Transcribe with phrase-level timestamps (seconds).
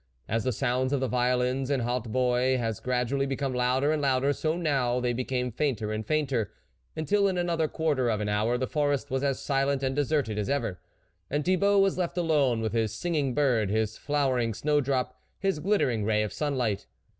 [0.27, 4.57] As the sounds of the violins and hautboy has gradually become louder and louder, so
[4.57, 6.51] now they became fainter and fainter,
[6.95, 10.49] until in another quarter of an hour the forest was as silent and deserted as
[10.49, 10.79] ever,
[11.29, 16.03] and Thibauit was left alone with his singing bird, his flowering snow drop, his glittering
[16.03, 16.87] ray of sunlight.